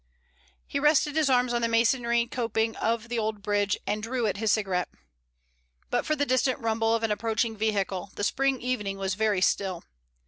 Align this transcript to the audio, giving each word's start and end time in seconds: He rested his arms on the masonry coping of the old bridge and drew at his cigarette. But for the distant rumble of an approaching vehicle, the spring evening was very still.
He 0.65 0.79
rested 0.79 1.15
his 1.15 1.29
arms 1.29 1.53
on 1.53 1.61
the 1.61 1.67
masonry 1.67 2.25
coping 2.25 2.75
of 2.77 3.07
the 3.07 3.19
old 3.19 3.43
bridge 3.43 3.77
and 3.85 4.01
drew 4.01 4.25
at 4.25 4.37
his 4.37 4.51
cigarette. 4.51 4.89
But 5.91 6.07
for 6.07 6.15
the 6.15 6.25
distant 6.25 6.57
rumble 6.59 6.95
of 6.95 7.03
an 7.03 7.11
approaching 7.11 7.55
vehicle, 7.55 8.09
the 8.15 8.23
spring 8.23 8.59
evening 8.61 8.97
was 8.97 9.13
very 9.13 9.41
still. 9.41 9.83